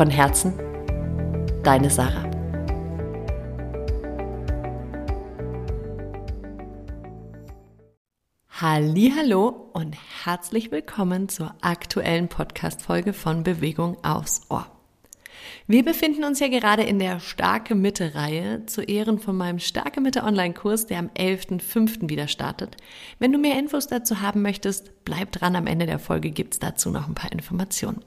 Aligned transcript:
Von 0.00 0.08
Herzen, 0.08 0.54
deine 1.62 1.90
Sarah. 1.90 2.24
Hallo 8.48 9.68
und 9.74 9.94
herzlich 10.24 10.70
willkommen 10.70 11.28
zur 11.28 11.54
aktuellen 11.60 12.28
Podcast 12.28 12.80
Folge 12.80 13.12
von 13.12 13.42
Bewegung 13.42 14.02
aufs 14.02 14.40
Ohr. 14.48 14.66
Wir 15.66 15.84
befinden 15.84 16.24
uns 16.24 16.40
ja 16.40 16.48
gerade 16.48 16.84
in 16.84 16.98
der 16.98 17.20
Starke 17.20 17.74
Mitte 17.74 18.14
Reihe 18.14 18.64
zu 18.64 18.80
Ehren 18.80 19.18
von 19.18 19.36
meinem 19.36 19.58
Starke 19.58 20.00
Mitte 20.00 20.22
Online 20.22 20.54
Kurs, 20.54 20.86
der 20.86 20.98
am 20.98 21.08
11.05. 21.08 22.08
wieder 22.08 22.26
startet. 22.26 22.78
Wenn 23.18 23.32
du 23.32 23.38
mehr 23.38 23.58
Infos 23.58 23.86
dazu 23.86 24.22
haben 24.22 24.40
möchtest, 24.40 25.04
bleib 25.04 25.30
dran. 25.32 25.56
Am 25.56 25.66
Ende 25.66 25.84
der 25.84 25.98
Folge 25.98 26.30
gibt's 26.30 26.58
dazu 26.58 26.90
noch 26.90 27.06
ein 27.06 27.14
paar 27.14 27.32
Informationen. 27.32 28.02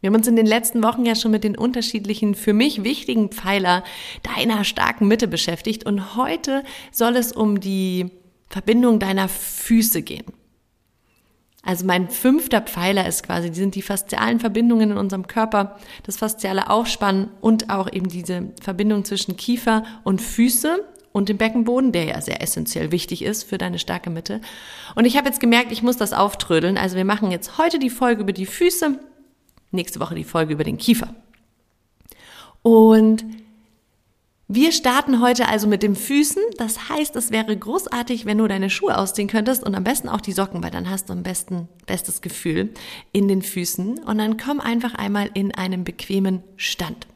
Wir 0.00 0.08
haben 0.08 0.16
uns 0.16 0.26
in 0.26 0.36
den 0.36 0.46
letzten 0.46 0.82
Wochen 0.82 1.04
ja 1.04 1.14
schon 1.14 1.30
mit 1.30 1.44
den 1.44 1.56
unterschiedlichen, 1.56 2.34
für 2.34 2.54
mich 2.54 2.84
wichtigen 2.84 3.28
Pfeiler 3.30 3.84
deiner 4.22 4.64
starken 4.64 5.08
Mitte 5.08 5.28
beschäftigt 5.28 5.84
und 5.84 6.16
heute 6.16 6.64
soll 6.90 7.16
es 7.16 7.32
um 7.32 7.60
die 7.60 8.10
Verbindung 8.48 8.98
deiner 8.98 9.28
Füße 9.28 10.02
gehen. 10.02 10.24
Also 11.62 11.84
mein 11.84 12.08
fünfter 12.08 12.62
Pfeiler 12.62 13.06
ist 13.06 13.22
quasi, 13.22 13.50
die 13.50 13.58
sind 13.58 13.74
die 13.74 13.82
faszialen 13.82 14.40
Verbindungen 14.40 14.92
in 14.92 14.96
unserem 14.96 15.26
Körper, 15.26 15.78
das 16.04 16.16
fasziale 16.16 16.70
Aufspannen 16.70 17.28
und 17.42 17.68
auch 17.68 17.92
eben 17.92 18.08
diese 18.08 18.52
Verbindung 18.62 19.04
zwischen 19.04 19.36
Kiefer 19.36 19.84
und 20.02 20.22
Füße 20.22 20.82
und 21.12 21.28
dem 21.28 21.36
Beckenboden, 21.36 21.92
der 21.92 22.04
ja 22.04 22.20
sehr 22.22 22.40
essentiell 22.40 22.92
wichtig 22.92 23.22
ist 23.22 23.44
für 23.44 23.58
deine 23.58 23.78
starke 23.78 24.08
Mitte. 24.08 24.40
Und 24.94 25.04
ich 25.04 25.18
habe 25.18 25.28
jetzt 25.28 25.40
gemerkt, 25.40 25.70
ich 25.70 25.82
muss 25.82 25.98
das 25.98 26.14
auftrödeln. 26.14 26.78
Also 26.78 26.96
wir 26.96 27.04
machen 27.04 27.30
jetzt 27.30 27.58
heute 27.58 27.78
die 27.78 27.90
Folge 27.90 28.22
über 28.22 28.32
die 28.32 28.46
Füße 28.46 28.98
Nächste 29.70 30.00
Woche 30.00 30.14
die 30.14 30.24
Folge 30.24 30.52
über 30.54 30.64
den 30.64 30.78
Kiefer. 30.78 31.14
Und 32.62 33.24
wir 34.52 34.72
starten 34.72 35.20
heute 35.20 35.46
also 35.46 35.68
mit 35.68 35.84
den 35.84 35.94
Füßen. 35.94 36.42
Das 36.56 36.88
heißt, 36.88 37.14
es 37.14 37.30
wäre 37.30 37.56
großartig, 37.56 38.26
wenn 38.26 38.38
du 38.38 38.48
deine 38.48 38.68
Schuhe 38.68 38.98
ausziehen 38.98 39.28
könntest 39.28 39.62
und 39.62 39.76
am 39.76 39.84
besten 39.84 40.08
auch 40.08 40.20
die 40.20 40.32
Socken, 40.32 40.60
weil 40.60 40.72
dann 40.72 40.90
hast 40.90 41.08
du 41.08 41.12
am 41.12 41.22
besten 41.22 41.68
bestes 41.86 42.20
Gefühl 42.20 42.70
in 43.12 43.28
den 43.28 43.42
Füßen. 43.42 44.00
Und 44.00 44.18
dann 44.18 44.38
komm 44.38 44.58
einfach 44.58 44.94
einmal 44.94 45.30
in 45.34 45.54
einen 45.54 45.84
bequemen 45.84 46.42
Stand. 46.56 47.06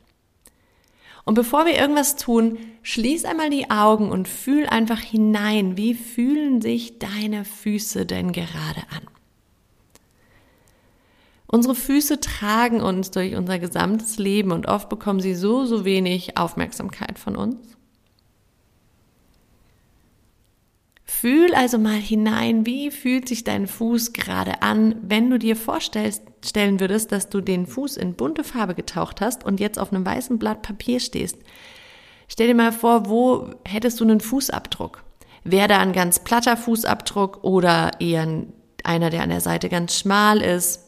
Und 1.25 1.35
bevor 1.35 1.67
wir 1.67 1.75
irgendwas 1.75 2.15
tun, 2.15 2.59
schließ 2.83 3.25
einmal 3.25 3.51
die 3.51 3.69
Augen 3.69 4.13
und 4.13 4.29
fühl 4.29 4.67
einfach 4.67 5.01
hinein, 5.01 5.77
wie 5.77 5.95
fühlen 5.95 6.61
sich 6.61 7.01
deine 7.01 7.45
Füße 7.45 8.07
denn 8.07 8.31
gerade 8.31 8.83
an. 8.95 9.14
Unsere 11.47 11.75
Füße 11.75 12.21
tragen 12.21 12.81
uns 12.81 13.11
durch 13.11 13.37
unser 13.37 13.59
gesamtes 13.59 14.19
Leben 14.19 14.51
und 14.51 14.67
oft 14.67 14.89
bekommen 14.89 15.21
sie 15.21 15.35
so, 15.35 15.67
so 15.67 15.85
wenig 15.85 16.37
Aufmerksamkeit 16.37 17.19
von 17.19 17.37
uns. 17.37 17.75
Fühl 21.07 21.55
also 21.55 21.79
mal 21.79 21.97
hinein, 21.97 22.67
wie 22.67 22.91
fühlt 22.91 23.29
sich 23.29 23.45
dein 23.45 23.67
Fuß 23.67 24.13
gerade 24.13 24.63
an, 24.63 24.97
wenn 25.03 25.31
du 25.31 25.39
dir 25.39 25.55
vorstellen 25.55 26.81
würdest, 26.81 27.13
dass 27.13 27.29
du 27.29 27.41
den 27.41 27.67
Fuß 27.67 27.99
in 27.99 28.15
bunte 28.15 28.43
Farbe 28.43 28.75
getaucht 28.75 29.21
hast 29.21 29.45
und 29.45 29.61
jetzt 29.61 29.79
auf 29.79 29.93
einem 29.93 30.05
weißen 30.05 30.39
Blatt 30.39 30.63
Papier 30.63 31.01
stehst. 31.01 31.39
Stell 32.27 32.49
dir 32.49 32.55
mal 32.55 32.73
vor, 32.73 33.09
wo 33.09 33.51
hättest 33.65 34.01
du 34.01 34.05
einen 34.05 34.21
Fußabdruck? 34.21 35.05
Wäre 35.45 35.69
da 35.69 35.79
ein 35.79 35.93
ganz 35.93 36.19
platter 36.19 36.57
Fußabdruck 36.57 37.45
oder 37.45 37.93
eher 38.01 38.45
einer, 38.83 39.11
der 39.11 39.23
an 39.23 39.31
der 39.31 39.41
Seite 39.41 39.69
ganz 39.69 39.97
schmal 39.99 40.41
ist? 40.41 40.84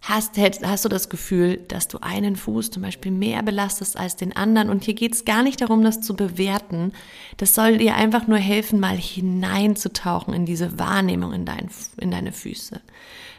Hast, 0.00 0.38
hast 0.38 0.84
du 0.84 0.88
das 0.88 1.08
Gefühl, 1.08 1.58
dass 1.68 1.88
du 1.88 1.98
einen 2.00 2.36
Fuß 2.36 2.70
zum 2.70 2.82
Beispiel 2.82 3.12
mehr 3.12 3.42
belastest 3.42 3.98
als 3.98 4.16
den 4.16 4.34
anderen. 4.36 4.70
Und 4.70 4.84
hier 4.84 4.94
geht 4.94 5.14
es 5.14 5.24
gar 5.24 5.42
nicht 5.42 5.60
darum, 5.60 5.82
das 5.82 6.00
zu 6.00 6.14
bewerten. 6.14 6.92
Das 7.36 7.54
soll 7.54 7.78
dir 7.78 7.96
einfach 7.96 8.26
nur 8.26 8.38
helfen, 8.38 8.80
mal 8.80 8.96
hineinzutauchen 8.96 10.34
in 10.34 10.46
diese 10.46 10.78
Wahrnehmung 10.78 11.32
in, 11.32 11.44
dein, 11.44 11.68
in 12.00 12.10
deine 12.10 12.32
Füße. 12.32 12.80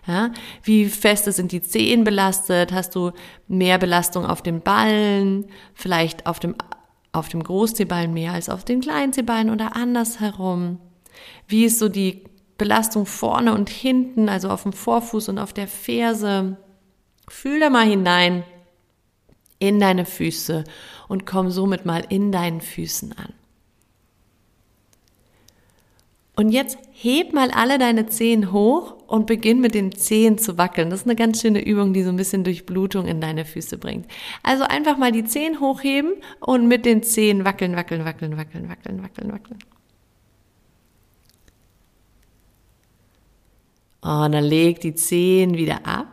Ja, 0.07 0.31
wie 0.63 0.85
feste 0.85 1.31
sind 1.31 1.51
die 1.51 1.61
Zehen 1.61 2.03
belastet? 2.03 2.71
Hast 2.71 2.95
du 2.95 3.11
mehr 3.47 3.77
Belastung 3.77 4.25
auf 4.25 4.41
den 4.41 4.61
Ballen? 4.61 5.45
Vielleicht 5.73 6.25
auf 6.25 6.39
dem, 6.39 6.55
auf 7.11 7.29
dem 7.29 7.43
Großzehballen 7.43 8.13
mehr 8.13 8.33
als 8.33 8.49
auf 8.49 8.65
den 8.65 8.81
Kleinzehballen 8.81 9.49
oder 9.49 9.75
andersherum? 9.75 10.79
Wie 11.47 11.65
ist 11.65 11.79
so 11.79 11.89
die 11.89 12.23
Belastung 12.59 13.07
vorne 13.07 13.55
und 13.55 13.69
hinten, 13.69 14.29
also 14.29 14.49
auf 14.49 14.61
dem 14.61 14.73
Vorfuß 14.73 15.29
und 15.29 15.39
auf 15.39 15.53
der 15.53 15.67
Ferse. 15.67 16.57
Fühl 17.27 17.59
da 17.59 17.71
mal 17.71 17.87
hinein 17.87 18.43
in 19.57 19.79
deine 19.79 20.05
Füße 20.05 20.63
und 21.07 21.25
komm 21.25 21.49
somit 21.49 21.85
mal 21.85 22.05
in 22.09 22.31
deinen 22.31 22.61
Füßen 22.61 23.17
an. 23.17 23.33
Und 26.35 26.51
jetzt 26.51 26.77
heb 26.93 27.33
mal 27.33 27.51
alle 27.51 27.77
deine 27.77 28.07
Zehen 28.07 28.53
hoch 28.53 28.95
und 29.07 29.27
beginn 29.27 29.59
mit 29.59 29.73
den 29.73 29.91
Zehen 29.91 30.37
zu 30.37 30.57
wackeln. 30.57 30.89
Das 30.89 31.01
ist 31.01 31.05
eine 31.05 31.17
ganz 31.17 31.41
schöne 31.41 31.61
Übung, 31.61 31.91
die 31.91 32.03
so 32.03 32.09
ein 32.09 32.15
bisschen 32.15 32.45
Durchblutung 32.45 33.07
in 33.07 33.19
deine 33.19 33.43
Füße 33.43 33.77
bringt. 33.77 34.05
Also 34.41 34.63
einfach 34.63 34.97
mal 34.97 35.11
die 35.11 35.25
Zehen 35.25 35.59
hochheben 35.59 36.13
und 36.39 36.69
mit 36.69 36.85
den 36.85 37.03
Zehen 37.03 37.43
wackeln, 37.43 37.75
wackeln, 37.75 38.05
wackeln, 38.05 38.37
wackeln, 38.37 38.69
wackeln, 38.69 39.03
wackeln, 39.03 39.33
wackeln. 39.33 39.59
Und 44.01 44.31
dann 44.31 44.43
leg 44.43 44.79
die 44.79 44.95
Zehen 44.95 45.55
wieder 45.55 45.85
ab 45.85 46.07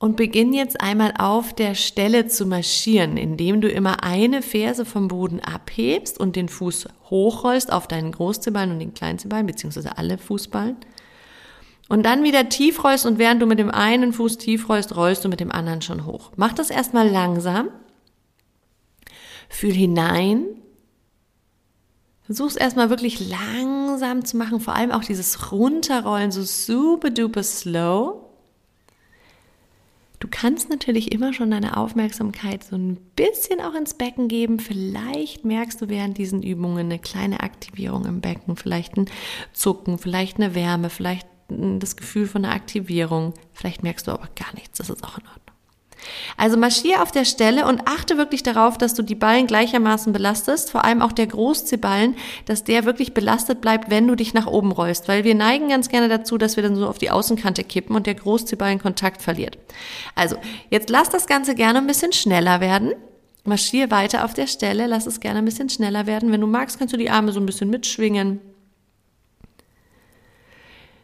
und 0.00 0.16
beginn 0.16 0.52
jetzt 0.54 0.80
einmal 0.80 1.12
auf 1.18 1.52
der 1.52 1.74
Stelle 1.74 2.26
zu 2.26 2.46
marschieren, 2.46 3.16
indem 3.16 3.60
du 3.60 3.68
immer 3.68 4.02
eine 4.02 4.40
Ferse 4.40 4.84
vom 4.84 5.08
Boden 5.08 5.40
abhebst 5.40 6.18
und 6.18 6.36
den 6.36 6.48
Fuß 6.48 6.88
hochrollst 7.10 7.70
auf 7.72 7.86
deinen 7.86 8.12
Großzehballen 8.12 8.72
und 8.72 8.78
den 8.78 8.94
Kleinzehballen, 8.94 9.46
beziehungsweise 9.46 9.98
alle 9.98 10.16
Fußballen. 10.16 10.76
Und 11.90 12.04
dann 12.04 12.22
wieder 12.22 12.48
tief 12.48 12.82
rollst 12.82 13.04
und 13.04 13.18
während 13.18 13.42
du 13.42 13.46
mit 13.46 13.58
dem 13.58 13.70
einen 13.70 14.12
Fuß 14.12 14.38
tief 14.38 14.68
rollst, 14.68 14.96
rollst 14.96 15.24
du 15.24 15.28
mit 15.28 15.40
dem 15.40 15.52
anderen 15.52 15.82
schon 15.82 16.06
hoch. 16.06 16.30
Mach 16.36 16.54
das 16.54 16.70
erstmal 16.70 17.08
langsam. 17.08 17.68
Fühl 19.48 19.74
hinein 19.74 20.46
Versuch's 22.30 22.54
erstmal 22.54 22.90
wirklich 22.90 23.28
langsam 23.28 24.24
zu 24.24 24.36
machen, 24.36 24.60
vor 24.60 24.76
allem 24.76 24.92
auch 24.92 25.02
dieses 25.02 25.50
Runterrollen, 25.50 26.30
so 26.30 26.44
super 26.44 27.10
duper 27.10 27.42
slow. 27.42 28.24
Du 30.20 30.28
kannst 30.30 30.70
natürlich 30.70 31.10
immer 31.10 31.32
schon 31.32 31.50
deine 31.50 31.76
Aufmerksamkeit 31.76 32.62
so 32.62 32.76
ein 32.76 32.98
bisschen 33.16 33.60
auch 33.60 33.74
ins 33.74 33.94
Becken 33.94 34.28
geben. 34.28 34.60
Vielleicht 34.60 35.44
merkst 35.44 35.82
du 35.82 35.88
während 35.88 36.18
diesen 36.18 36.44
Übungen 36.44 36.78
eine 36.78 37.00
kleine 37.00 37.40
Aktivierung 37.40 38.04
im 38.04 38.20
Becken, 38.20 38.54
vielleicht 38.54 38.96
ein 38.96 39.10
Zucken, 39.52 39.98
vielleicht 39.98 40.36
eine 40.36 40.54
Wärme, 40.54 40.88
vielleicht 40.88 41.26
das 41.48 41.96
Gefühl 41.96 42.28
von 42.28 42.44
einer 42.44 42.54
Aktivierung. 42.54 43.34
Vielleicht 43.52 43.82
merkst 43.82 44.06
du 44.06 44.12
aber 44.12 44.28
gar 44.36 44.54
nichts, 44.54 44.78
das 44.78 44.88
ist 44.88 45.02
auch 45.02 45.18
in 45.18 45.26
Ordnung. 45.26 45.49
Also 46.36 46.56
marschier 46.56 47.02
auf 47.02 47.12
der 47.12 47.24
Stelle 47.24 47.66
und 47.66 47.86
achte 47.86 48.16
wirklich 48.16 48.42
darauf, 48.42 48.78
dass 48.78 48.94
du 48.94 49.02
die 49.02 49.14
Ballen 49.14 49.46
gleichermaßen 49.46 50.12
belastest, 50.12 50.70
vor 50.70 50.84
allem 50.84 51.02
auch 51.02 51.12
der 51.12 51.26
Großzehballen, 51.26 52.16
dass 52.46 52.64
der 52.64 52.84
wirklich 52.84 53.14
belastet 53.14 53.60
bleibt, 53.60 53.90
wenn 53.90 54.06
du 54.06 54.14
dich 54.14 54.34
nach 54.34 54.46
oben 54.46 54.72
rollst, 54.72 55.08
weil 55.08 55.24
wir 55.24 55.34
neigen 55.34 55.68
ganz 55.68 55.88
gerne 55.88 56.08
dazu, 56.08 56.38
dass 56.38 56.56
wir 56.56 56.62
dann 56.62 56.76
so 56.76 56.86
auf 56.86 56.98
die 56.98 57.10
Außenkante 57.10 57.64
kippen 57.64 57.96
und 57.96 58.06
der 58.06 58.14
Großzehballen 58.14 58.78
Kontakt 58.78 59.22
verliert. 59.22 59.58
Also, 60.14 60.36
jetzt 60.70 60.90
lass 60.90 61.10
das 61.10 61.26
Ganze 61.26 61.54
gerne 61.54 61.78
ein 61.78 61.86
bisschen 61.86 62.12
schneller 62.12 62.60
werden. 62.60 62.92
Marschier 63.44 63.90
weiter 63.90 64.24
auf 64.24 64.34
der 64.34 64.46
Stelle, 64.46 64.86
lass 64.86 65.06
es 65.06 65.20
gerne 65.20 65.38
ein 65.38 65.44
bisschen 65.44 65.70
schneller 65.70 66.06
werden. 66.06 66.30
Wenn 66.30 66.40
du 66.40 66.46
magst, 66.46 66.78
kannst 66.78 66.92
du 66.92 66.98
die 66.98 67.10
Arme 67.10 67.32
so 67.32 67.40
ein 67.40 67.46
bisschen 67.46 67.70
mitschwingen. 67.70 68.40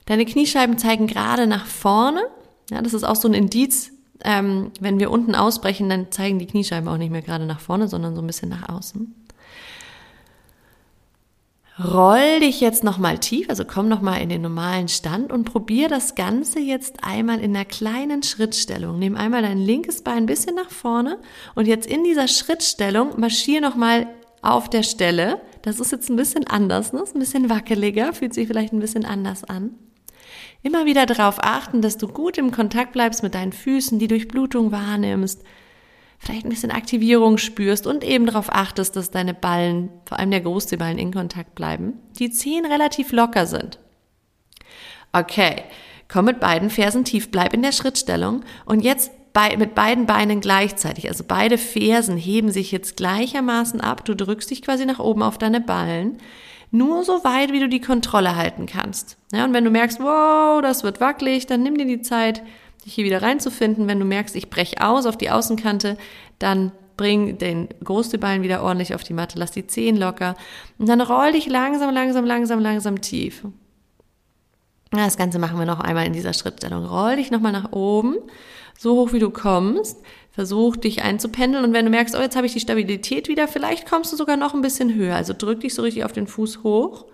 Deine 0.04 0.24
Kniescheiben 0.24 0.78
zeigen 0.78 1.06
gerade 1.06 1.46
nach 1.46 1.66
vorne. 1.66 2.22
Ja, 2.70 2.82
das 2.82 2.94
ist 2.94 3.04
auch 3.04 3.16
so 3.16 3.28
ein 3.28 3.34
Indiz 3.34 3.90
ähm, 4.24 4.70
wenn 4.80 4.98
wir 4.98 5.10
unten 5.10 5.34
ausbrechen, 5.34 5.88
dann 5.88 6.10
zeigen 6.10 6.38
die 6.38 6.46
Kniescheiben 6.46 6.88
auch 6.88 6.98
nicht 6.98 7.10
mehr 7.10 7.22
gerade 7.22 7.46
nach 7.46 7.60
vorne, 7.60 7.88
sondern 7.88 8.14
so 8.14 8.22
ein 8.22 8.26
bisschen 8.26 8.48
nach 8.48 8.68
außen. 8.68 9.14
Roll 11.78 12.40
dich 12.40 12.62
jetzt 12.62 12.84
nochmal 12.84 13.18
tief, 13.18 13.50
also 13.50 13.66
komm 13.66 13.88
nochmal 13.88 14.22
in 14.22 14.30
den 14.30 14.40
normalen 14.40 14.88
Stand 14.88 15.30
und 15.30 15.44
probier 15.44 15.90
das 15.90 16.14
Ganze 16.14 16.58
jetzt 16.58 17.04
einmal 17.04 17.38
in 17.40 17.54
einer 17.54 17.66
kleinen 17.66 18.22
Schrittstellung. 18.22 18.98
Nimm 18.98 19.14
einmal 19.14 19.42
dein 19.42 19.58
linkes 19.58 20.00
Bein 20.00 20.18
ein 20.18 20.26
bisschen 20.26 20.54
nach 20.54 20.70
vorne 20.70 21.18
und 21.54 21.66
jetzt 21.66 21.86
in 21.86 22.02
dieser 22.02 22.28
Schrittstellung 22.28 23.20
marschier 23.20 23.60
nochmal 23.60 24.06
auf 24.40 24.70
der 24.70 24.84
Stelle. 24.84 25.42
Das 25.60 25.78
ist 25.78 25.92
jetzt 25.92 26.08
ein 26.08 26.16
bisschen 26.16 26.46
anders, 26.46 26.94
ne? 26.94 27.00
Ist 27.02 27.14
ein 27.14 27.18
bisschen 27.18 27.50
wackeliger, 27.50 28.14
fühlt 28.14 28.32
sich 28.32 28.46
vielleicht 28.46 28.72
ein 28.72 28.80
bisschen 28.80 29.04
anders 29.04 29.44
an. 29.44 29.72
Immer 30.66 30.84
wieder 30.84 31.06
darauf 31.06 31.36
achten, 31.44 31.80
dass 31.80 31.96
du 31.96 32.08
gut 32.08 32.38
im 32.38 32.50
Kontakt 32.50 32.90
bleibst 32.90 33.22
mit 33.22 33.36
deinen 33.36 33.52
Füßen, 33.52 34.00
die 34.00 34.08
Durchblutung 34.08 34.72
wahrnimmst, 34.72 35.44
vielleicht 36.18 36.44
ein 36.44 36.48
bisschen 36.48 36.72
Aktivierung 36.72 37.38
spürst 37.38 37.86
und 37.86 38.02
eben 38.02 38.26
darauf 38.26 38.52
achtest, 38.52 38.96
dass 38.96 39.12
deine 39.12 39.32
Ballen, 39.32 39.90
vor 40.06 40.18
allem 40.18 40.32
der 40.32 40.40
Großzehballen, 40.40 40.98
in 40.98 41.12
Kontakt 41.12 41.54
bleiben. 41.54 41.92
Die 42.18 42.30
Zehen 42.30 42.66
relativ 42.66 43.12
locker 43.12 43.46
sind. 43.46 43.78
Okay, 45.12 45.62
komm 46.08 46.24
mit 46.24 46.40
beiden 46.40 46.68
Fersen 46.68 47.04
tief, 47.04 47.30
bleib 47.30 47.54
in 47.54 47.62
der 47.62 47.70
Schrittstellung 47.70 48.40
und 48.64 48.80
jetzt 48.80 49.12
bei, 49.32 49.56
mit 49.56 49.76
beiden 49.76 50.06
Beinen 50.06 50.40
gleichzeitig. 50.40 51.06
Also 51.06 51.22
beide 51.28 51.58
Fersen 51.58 52.16
heben 52.16 52.50
sich 52.50 52.72
jetzt 52.72 52.96
gleichermaßen 52.96 53.80
ab. 53.80 54.04
Du 54.04 54.16
drückst 54.16 54.50
dich 54.50 54.62
quasi 54.62 54.84
nach 54.84 54.98
oben 54.98 55.22
auf 55.22 55.38
deine 55.38 55.60
Ballen. 55.60 56.18
Nur 56.70 57.04
so 57.04 57.24
weit, 57.24 57.52
wie 57.52 57.60
du 57.60 57.68
die 57.68 57.80
Kontrolle 57.80 58.36
halten 58.36 58.66
kannst. 58.66 59.16
Ja, 59.32 59.44
und 59.44 59.52
wenn 59.52 59.64
du 59.64 59.70
merkst, 59.70 60.00
wow, 60.00 60.60
das 60.60 60.82
wird 60.82 61.00
wackelig, 61.00 61.46
dann 61.46 61.62
nimm 61.62 61.78
dir 61.78 61.86
die 61.86 62.02
Zeit, 62.02 62.42
dich 62.84 62.94
hier 62.94 63.04
wieder 63.04 63.22
reinzufinden. 63.22 63.88
Wenn 63.88 64.00
du 64.00 64.04
merkst, 64.04 64.36
ich 64.36 64.50
breche 64.50 64.86
aus 64.86 65.06
auf 65.06 65.16
die 65.16 65.30
Außenkante, 65.30 65.96
dann 66.38 66.72
bring 66.96 67.38
den 67.38 67.68
Großdüballen 67.84 68.42
wieder 68.42 68.62
ordentlich 68.62 68.94
auf 68.94 69.04
die 69.04 69.12
Matte, 69.12 69.38
lass 69.38 69.50
die 69.50 69.66
Zehen 69.66 69.96
locker 69.96 70.34
und 70.78 70.88
dann 70.88 71.00
roll 71.00 71.32
dich 71.32 71.46
langsam, 71.46 71.92
langsam, 71.92 72.24
langsam, 72.24 72.60
langsam 72.60 73.00
tief. 73.00 73.44
Das 74.90 75.16
Ganze 75.16 75.38
machen 75.38 75.58
wir 75.58 75.66
noch 75.66 75.80
einmal 75.80 76.06
in 76.06 76.12
dieser 76.12 76.32
Schrittstellung. 76.32 76.86
Roll 76.86 77.16
dich 77.16 77.30
nochmal 77.30 77.52
nach 77.52 77.72
oben, 77.72 78.16
so 78.78 78.96
hoch 78.96 79.12
wie 79.12 79.18
du 79.18 79.30
kommst. 79.30 80.00
Versuch 80.36 80.76
dich 80.76 81.00
einzupendeln 81.00 81.64
und 81.64 81.72
wenn 81.72 81.86
du 81.86 81.90
merkst, 81.90 82.14
oh, 82.14 82.20
jetzt 82.20 82.36
habe 82.36 82.46
ich 82.46 82.52
die 82.52 82.60
Stabilität 82.60 83.26
wieder, 83.26 83.48
vielleicht 83.48 83.88
kommst 83.88 84.12
du 84.12 84.18
sogar 84.18 84.36
noch 84.36 84.52
ein 84.52 84.60
bisschen 84.60 84.94
höher. 84.94 85.16
Also 85.16 85.32
drück 85.32 85.60
dich 85.60 85.72
so 85.72 85.80
richtig 85.80 86.04
auf 86.04 86.12
den 86.12 86.26
Fuß 86.26 86.62
hoch. 86.62 87.06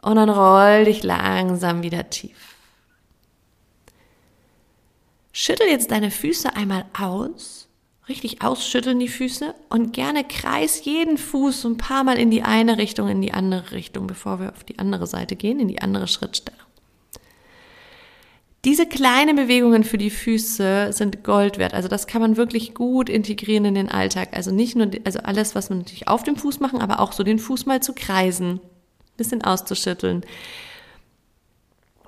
Und 0.00 0.16
dann 0.16 0.30
roll 0.30 0.86
dich 0.86 1.02
langsam 1.02 1.82
wieder 1.82 2.08
tief. 2.08 2.56
Schüttel 5.34 5.68
jetzt 5.68 5.90
deine 5.90 6.10
Füße 6.10 6.56
einmal 6.56 6.86
aus, 6.98 7.68
richtig 8.08 8.40
ausschütteln 8.40 8.98
die 8.98 9.08
Füße 9.08 9.54
und 9.68 9.92
gerne 9.92 10.24
kreis 10.24 10.86
jeden 10.86 11.18
Fuß 11.18 11.66
ein 11.66 11.76
paar 11.76 12.02
Mal 12.02 12.16
in 12.16 12.30
die 12.30 12.44
eine 12.44 12.78
Richtung, 12.78 13.08
in 13.08 13.20
die 13.20 13.34
andere 13.34 13.72
Richtung, 13.72 14.06
bevor 14.06 14.40
wir 14.40 14.52
auf 14.52 14.64
die 14.64 14.78
andere 14.78 15.06
Seite 15.06 15.36
gehen, 15.36 15.60
in 15.60 15.68
die 15.68 15.82
andere 15.82 16.08
Schrittstellung. 16.08 16.71
Diese 18.64 18.86
kleinen 18.86 19.34
Bewegungen 19.34 19.82
für 19.82 19.98
die 19.98 20.10
Füße 20.10 20.92
sind 20.92 21.24
Gold 21.24 21.58
wert. 21.58 21.74
Also 21.74 21.88
das 21.88 22.06
kann 22.06 22.22
man 22.22 22.36
wirklich 22.36 22.74
gut 22.74 23.08
integrieren 23.08 23.64
in 23.64 23.74
den 23.74 23.88
Alltag. 23.88 24.28
Also 24.32 24.52
nicht 24.52 24.76
nur, 24.76 24.88
also 25.04 25.18
alles, 25.18 25.56
was 25.56 25.68
wir 25.68 25.76
natürlich 25.76 26.06
auf 26.06 26.22
dem 26.22 26.36
Fuß 26.36 26.60
machen, 26.60 26.80
aber 26.80 27.00
auch 27.00 27.12
so 27.12 27.24
den 27.24 27.40
Fuß 27.40 27.66
mal 27.66 27.82
zu 27.82 27.92
kreisen, 27.92 28.60
bisschen 29.16 29.42
auszuschütteln, 29.42 30.24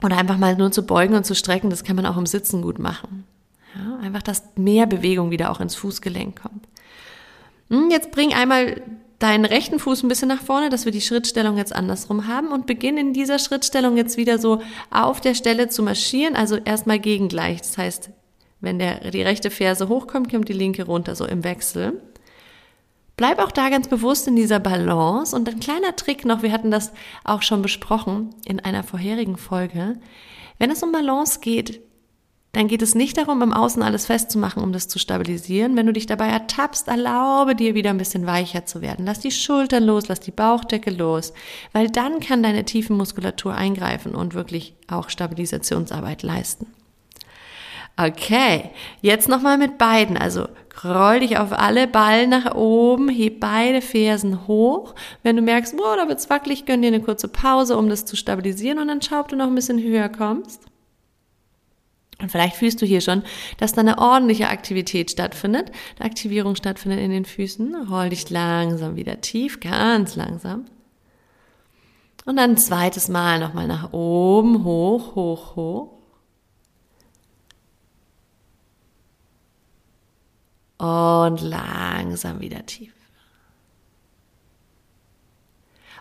oder 0.03 0.19
einfach 0.19 0.37
mal 0.37 0.55
nur 0.56 0.71
zu 0.71 0.85
beugen 0.85 1.15
und 1.15 1.25
zu 1.25 1.35
strecken, 1.35 1.71
das 1.71 1.83
kann 1.83 1.97
man 1.97 2.06
auch 2.06 2.17
im 2.17 2.27
Sitzen 2.27 2.62
gut 2.62 2.79
machen. 2.79 3.25
Ja, 3.75 3.97
einfach, 3.99 4.23
dass 4.23 4.45
mehr 4.56 4.87
Bewegung 4.87 5.31
wieder 5.31 5.51
auch 5.51 5.61
ins 5.61 5.75
Fußgelenk 5.75 6.41
kommt. 6.41 6.69
Hm, 7.71 7.91
jetzt 7.91 8.11
bring 8.12 8.33
einmal 8.33 8.83
deinen 9.19 9.45
rechten 9.45 9.79
Fuß 9.79 10.03
ein 10.03 10.09
bisschen 10.09 10.29
nach 10.29 10.43
vorne, 10.43 10.71
dass 10.71 10.85
wir 10.85 10.93
die 10.93 11.01
Schrittstellung 11.01 11.57
jetzt 11.57 11.75
andersrum 11.75 12.27
haben 12.27 12.49
und 12.49 12.67
beginn 12.67 12.97
in 12.97 13.13
dieser 13.13 13.39
Schrittstellung 13.39 13.97
jetzt 13.97 14.17
wieder 14.17 14.39
so 14.39 14.61
auf 14.91 15.21
der 15.21 15.35
Stelle 15.35 15.69
zu 15.69 15.83
marschieren, 15.83 16.37
also 16.37 16.57
erstmal 16.57 16.99
gegengleich. 16.99 17.61
Das 17.61 17.79
heißt, 17.79 18.11
wenn 18.61 18.79
der, 18.79 19.11
die 19.11 19.23
rechte 19.23 19.51
Ferse 19.51 19.89
hochkommt, 19.89 20.31
kommt 20.31 20.49
die 20.49 20.55
linke 20.55 20.85
runter, 20.85 21.15
so 21.15 21.27
im 21.27 21.45
Wechsel. 21.45 22.01
Bleib 23.17 23.39
auch 23.39 23.53
da 23.53 23.69
ganz 23.69 23.87
bewusst 23.87 24.27
in 24.27 24.35
dieser 24.35 24.59
Balance. 24.59 25.37
Und 25.37 25.49
ein 25.49 25.61
kleiner 25.61 25.95
Trick 25.95 26.25
noch, 26.25 26.43
wir 26.43 26.51
hatten 26.51 26.71
das 26.71 26.93
auch 27.23 27.43
schon 27.43 27.63
besprochen 27.63 28.35
in 28.45 28.61
einer 28.61 28.83
vorherigen 28.83 29.37
Folge. 29.37 30.01
Wenn 30.59 30.71
es 30.71 30.83
um 30.83 30.91
Balance 30.91 31.39
geht, 31.41 31.81
dann 32.55 32.69
geht 32.69 32.83
es 32.83 32.95
nicht 32.95 33.17
darum, 33.19 33.43
im 33.43 33.53
Außen 33.53 33.83
alles 33.83 34.06
festzumachen, 34.06 34.62
um 34.62 34.73
das 34.73 34.89
zu 34.89 34.99
stabilisieren. 34.99 35.77
Wenn 35.77 35.87
du 35.87 35.93
dich 35.93 36.06
dabei 36.06 36.29
ertappst, 36.29 36.89
erlaube 36.89 37.55
dir 37.55 37.75
wieder 37.75 37.91
ein 37.91 37.99
bisschen 37.99 38.27
weicher 38.27 38.65
zu 38.65 38.81
werden. 38.81 39.06
Lass 39.06 39.21
die 39.21 39.33
Schultern 39.33 39.85
los, 39.85 40.09
lass 40.09 40.21
die 40.21 40.31
Bauchdecke 40.31 40.91
los, 40.91 41.33
weil 41.73 41.89
dann 41.89 42.21
kann 42.21 42.43
deine 42.43 42.65
Tiefenmuskulatur 42.65 43.55
eingreifen 43.55 44.15
und 44.15 44.35
wirklich 44.35 44.75
auch 44.89 45.11
Stabilisationsarbeit 45.11 46.23
leisten. 46.23 46.67
Okay, 47.97 48.71
jetzt 49.03 49.29
nochmal 49.29 49.56
mit 49.56 49.79
beiden. 49.79 50.17
Also 50.17 50.49
roll 50.83 51.21
dich 51.21 51.39
auf 51.39 51.53
alle 51.53 51.87
Ballen 51.87 52.31
nach 52.31 52.55
oben, 52.55 53.09
heb 53.09 53.39
beide 53.39 53.81
Fersen 53.81 54.49
hoch. 54.49 54.95
Wenn 55.23 55.37
du 55.37 55.43
merkst, 55.43 55.77
boah, 55.77 55.97
da 55.97 56.09
wird's 56.09 56.29
wackelig, 56.29 56.67
gönn 56.67 56.83
dir 56.83 56.89
eine 56.89 57.01
kurze 57.01 57.29
Pause, 57.29 57.77
um 57.77 57.89
das 57.89 58.05
zu 58.05 58.17
stabilisieren 58.17 58.81
und 58.81 58.89
dann 58.89 59.01
schau, 59.01 59.21
ob 59.21 59.29
du 59.29 59.37
noch 59.37 59.47
ein 59.47 59.55
bisschen 59.55 59.81
höher 59.81 60.09
kommst. 60.09 60.62
Und 62.21 62.31
vielleicht 62.31 62.57
fühlst 62.57 62.81
du 62.81 62.87
hier 62.87 63.01
schon, 63.01 63.23
dass 63.59 63.73
da 63.73 63.81
eine 63.81 63.99
ordentliche 63.99 64.49
Aktivität 64.49 65.11
stattfindet, 65.11 65.73
eine 65.99 66.09
Aktivierung 66.09 66.55
stattfindet 66.55 67.01
in 67.01 67.11
den 67.11 67.25
Füßen. 67.25 67.89
Roll 67.89 68.11
dich 68.11 68.31
langsam 68.31 68.97
wieder 68.97 69.21
tief, 69.21 69.61
ganz 69.61 70.17
langsam. 70.17 70.67
Und 72.25 72.37
dann 72.37 72.53
ein 72.53 72.57
zweites 72.57 73.09
Mal 73.09 73.39
nochmal 73.41 73.67
nach 73.67 73.93
oben, 73.93 74.65
hoch, 74.65 75.15
hoch, 75.15 75.57
hoch. 75.57 75.95
und 80.85 81.41
langsam 81.41 82.41
wieder 82.41 82.67
tief. 82.67 82.93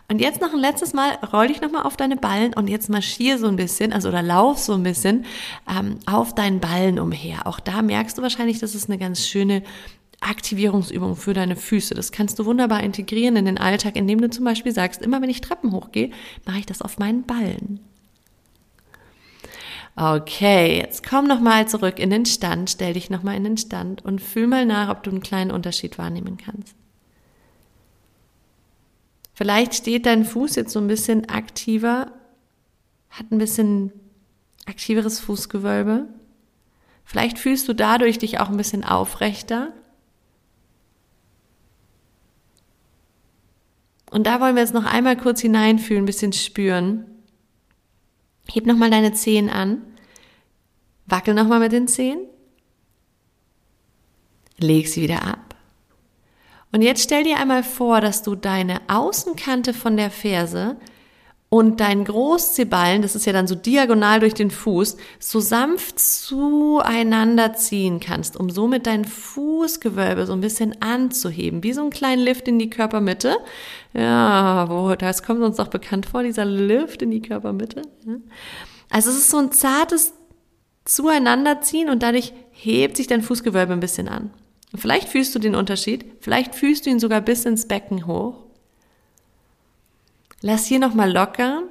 Und 0.08 0.20
jetzt 0.20 0.40
noch 0.40 0.52
ein 0.52 0.60
letztes 0.60 0.92
Mal, 0.92 1.12
roll 1.32 1.48
dich 1.48 1.62
nochmal 1.62 1.84
auf 1.84 1.96
deine 1.96 2.16
Ballen 2.16 2.52
und 2.52 2.68
jetzt 2.68 2.90
marschier 2.90 3.38
so 3.38 3.46
ein 3.46 3.56
bisschen, 3.56 3.92
also 3.92 4.08
oder 4.08 4.22
lauf 4.22 4.58
so 4.58 4.74
ein 4.74 4.82
bisschen 4.82 5.24
ähm, 5.68 5.98
auf 6.04 6.34
deinen 6.34 6.60
Ballen 6.60 6.98
umher. 6.98 7.46
Auch 7.46 7.58
da 7.58 7.80
merkst 7.80 8.18
du 8.18 8.22
wahrscheinlich, 8.22 8.58
das 8.58 8.74
ist 8.74 8.90
eine 8.90 8.98
ganz 8.98 9.26
schöne 9.26 9.62
Aktivierungsübung 10.20 11.16
für 11.16 11.32
deine 11.32 11.56
Füße. 11.56 11.94
Das 11.94 12.12
kannst 12.12 12.38
du 12.38 12.44
wunderbar 12.44 12.82
integrieren 12.82 13.36
in 13.36 13.46
den 13.46 13.58
Alltag, 13.58 13.96
indem 13.96 14.20
du 14.20 14.28
zum 14.28 14.44
Beispiel 14.44 14.72
sagst, 14.72 15.02
immer 15.02 15.22
wenn 15.22 15.30
ich 15.30 15.40
Treppen 15.40 15.72
hochgehe, 15.72 16.10
mache 16.44 16.58
ich 16.58 16.66
das 16.66 16.82
auf 16.82 16.98
meinen 16.98 17.24
Ballen. 17.24 17.80
Okay, 19.96 20.78
jetzt 20.78 21.08
komm 21.08 21.28
nochmal 21.28 21.68
zurück 21.68 21.98
in 21.98 22.10
den 22.10 22.26
Stand, 22.26 22.68
stell 22.68 22.94
dich 22.94 23.10
nochmal 23.10 23.36
in 23.36 23.44
den 23.44 23.56
Stand 23.56 24.04
und 24.04 24.20
fühl 24.20 24.48
mal 24.48 24.66
nach, 24.66 24.90
ob 24.90 25.02
du 25.02 25.10
einen 25.10 25.20
kleinen 25.20 25.52
Unterschied 25.52 25.98
wahrnehmen 25.98 26.36
kannst. 26.36 26.74
Vielleicht 29.34 29.74
steht 29.74 30.06
dein 30.06 30.24
Fuß 30.24 30.54
jetzt 30.54 30.72
so 30.72 30.78
ein 30.78 30.86
bisschen 30.86 31.28
aktiver, 31.28 32.12
hat 33.10 33.30
ein 33.30 33.38
bisschen 33.38 33.92
aktiveres 34.64 35.18
Fußgewölbe. 35.20 36.08
Vielleicht 37.04 37.38
fühlst 37.38 37.68
du 37.68 37.74
dadurch 37.74 38.18
dich 38.18 38.40
auch 38.40 38.48
ein 38.48 38.56
bisschen 38.56 38.84
aufrechter. 38.84 39.72
Und 44.10 44.28
da 44.28 44.40
wollen 44.40 44.54
wir 44.54 44.62
jetzt 44.62 44.74
noch 44.74 44.84
einmal 44.84 45.16
kurz 45.16 45.40
hineinfühlen, 45.40 46.04
ein 46.04 46.06
bisschen 46.06 46.32
spüren. 46.32 47.04
Heb 48.48 48.66
nochmal 48.66 48.90
deine 48.90 49.12
Zehen 49.12 49.50
an. 49.50 49.82
Wackel 51.06 51.34
nochmal 51.34 51.58
mit 51.58 51.72
den 51.72 51.88
Zehen. 51.88 52.20
Leg 54.58 54.86
sie 54.86 55.02
wieder 55.02 55.22
ab. 55.22 55.43
Und 56.74 56.82
jetzt 56.82 57.04
stell 57.04 57.22
dir 57.22 57.36
einmal 57.36 57.62
vor, 57.62 58.00
dass 58.00 58.24
du 58.24 58.34
deine 58.34 58.80
Außenkante 58.88 59.72
von 59.72 59.96
der 59.96 60.10
Ferse 60.10 60.74
und 61.48 61.78
deinen 61.78 62.04
Großzehballen, 62.04 63.00
das 63.00 63.14
ist 63.14 63.26
ja 63.26 63.32
dann 63.32 63.46
so 63.46 63.54
diagonal 63.54 64.18
durch 64.18 64.34
den 64.34 64.50
Fuß, 64.50 64.96
so 65.20 65.38
sanft 65.38 66.00
zueinander 66.00 67.54
ziehen 67.54 68.00
kannst, 68.00 68.36
um 68.36 68.50
somit 68.50 68.88
dein 68.88 69.04
Fußgewölbe 69.04 70.26
so 70.26 70.32
ein 70.32 70.40
bisschen 70.40 70.82
anzuheben, 70.82 71.62
wie 71.62 71.72
so 71.72 71.82
einen 71.82 71.90
kleinen 71.90 72.22
Lift 72.22 72.48
in 72.48 72.58
die 72.58 72.70
Körpermitte. 72.70 73.36
Ja, 73.92 74.68
wo, 74.68 74.96
das 74.96 75.22
kommt 75.22 75.42
uns 75.42 75.58
doch 75.58 75.68
bekannt 75.68 76.06
vor, 76.06 76.24
dieser 76.24 76.44
Lift 76.44 77.02
in 77.02 77.12
die 77.12 77.22
Körpermitte. 77.22 77.82
Also 78.90 79.10
es 79.10 79.16
ist 79.18 79.30
so 79.30 79.38
ein 79.38 79.52
zartes 79.52 80.12
Zueinanderziehen 80.84 81.88
und 81.88 82.02
dadurch 82.02 82.32
hebt 82.50 82.96
sich 82.96 83.06
dein 83.06 83.22
Fußgewölbe 83.22 83.74
ein 83.74 83.78
bisschen 83.80 84.08
an. 84.08 84.32
Und 84.74 84.80
vielleicht 84.80 85.08
fühlst 85.08 85.32
du 85.36 85.38
den 85.38 85.54
Unterschied, 85.54 86.04
vielleicht 86.18 86.52
fühlst 86.52 86.84
du 86.84 86.90
ihn 86.90 86.98
sogar 86.98 87.20
bis 87.20 87.44
ins 87.44 87.68
Becken 87.68 88.08
hoch. 88.08 88.40
Lass 90.40 90.66
hier 90.66 90.80
nochmal 90.80 91.12
locker. 91.12 91.62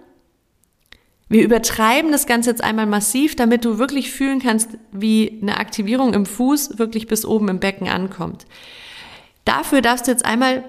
Wir 1.28 1.44
übertreiben 1.44 2.14
das 2.14 2.28
Ganze 2.28 2.52
jetzt 2.52 2.64
einmal 2.64 2.86
massiv, 2.86 3.36
damit 3.36 3.66
du 3.66 3.78
wirklich 3.78 4.10
fühlen 4.10 4.40
kannst, 4.40 4.78
wie 4.94 5.38
eine 5.42 5.58
Aktivierung 5.58 6.14
im 6.14 6.26
Fuß 6.26 6.80
wirklich 6.80 7.08
bis 7.08 7.26
oben 7.26 7.50
im 7.50 7.60
Becken 7.60 7.90
ankommt. 7.90 8.46
Dafür 9.44 9.82
darfst 9.82 10.08
du 10.08 10.12
jetzt 10.12 10.24
einmal 10.24 10.64